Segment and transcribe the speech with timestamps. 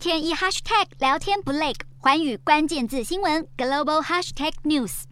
[0.00, 5.02] 天一 hashtag 聊天不累，环宇关键字新闻 global hashtag news。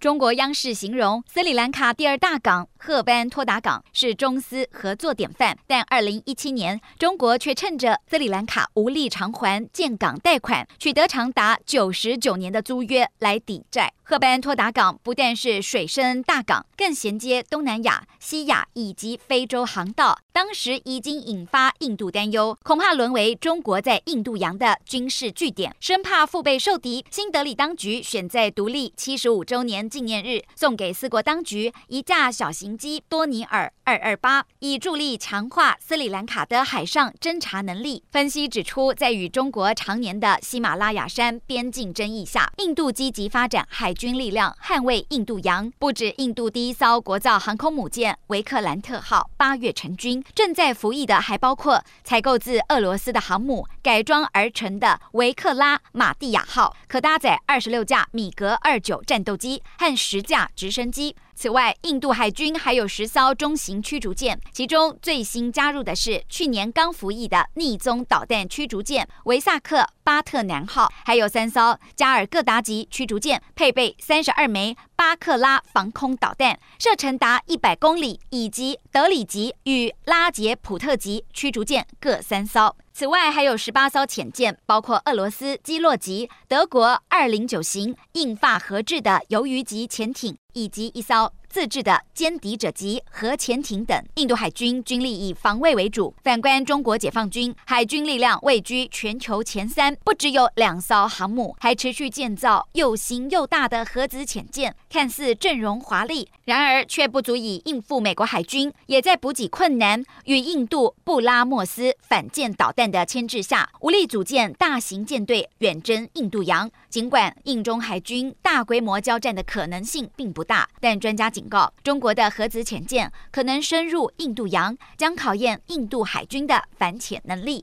[0.00, 13.94] 中国央视形容斯里兰卡第二大港赫班托达港是中斯合作典范，但二零一七年，中国却趁着斯里兰卡无力偿还建港贷款，取得长达九十九年的租约来抵债。
[14.06, 27.02] 赫班托达港不但是水深大港，更衔接东南亚、西亚以及非洲航道，当时已经引发印度担忧，恐怕沦为中国在印度洋的军事据点，生怕腹背受敌。
[27.10, 38.02] 新德里当局选在独立七十五周年纪念日，送给四国当局一架小型机多尼尔二二八，以助力强化斯里兰卡的海上侦察能力。
[38.10, 61.14] 分析指出，在与中国常年的喜马拉雅山边境争议下，印度积极发展海军力量捍卫印度洋，不止印度第一艘国造航空母舰维克兰特号八月成军，正在服役的还包括采购自俄罗斯的航母改装而成的维克拉玛蒂亚号，可搭载二十六架米格二九战斗机和十架直升机。
[61.36, 82.76] 此外，印度海军还有十艘中型驱逐舰，其中最新加入的是去年刚服役的匿踪导弹驱逐舰维萨克巴特南号，还有三艘加尔各答级驱逐舰，配备三十二枚巴克拉防空导弹，射程达一百公里，以及德里级与拉杰普特级驱逐舰各三艘。
[82.96, 91.32] 此外，还有十八艘潜舰，包括俄罗斯基洛级、德国二零九型印法合制的鱿鱼级潜艇，以及一艘。
[91.54, 96.12] 自制的歼敌者级核潜艇等，印度海军军力以防卫为主。
[96.24, 116.68] 反观中国解放军，海军力量位居全球前三，不只有两艘航母，还持续建造又新又大的核子潜舰，看似阵容华丽，然而却不足以应付美国海军，也在补给困难与印度布拉莫斯反舰导弹的牵制下，无力组建大型舰队远征印度洋。
[116.90, 127.62] 尽管印中海军大规模交战的可能性并不大，但专家警警告，中国的核子潜舰可能深入印度洋，将考验印度海军的反潜能力。